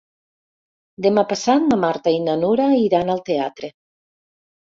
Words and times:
Demà 1.05 1.23
passat 1.33 1.65
na 1.73 1.77
Marta 1.83 2.15
i 2.15 2.23
na 2.25 2.35
Nura 2.45 2.67
iran 2.87 3.13
al 3.17 3.23
teatre. 3.29 3.71